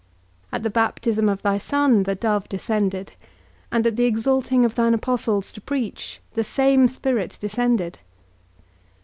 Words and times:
At 0.51 0.63
the 0.63 0.71
baptism 0.71 1.29
of 1.29 1.43
thy 1.43 1.59
Son, 1.59 2.01
the 2.01 2.15
Dove 2.15 2.49
descended, 2.49 3.13
and 3.71 3.85
at 3.85 3.97
the 3.97 4.05
exalting 4.05 4.65
of 4.65 4.73
thine 4.73 4.95
apostles 4.95 5.51
to 5.53 5.61
preach, 5.61 6.19
the 6.33 6.43
same 6.43 6.87
Spirit 6.87 7.37
descended. 7.39 7.99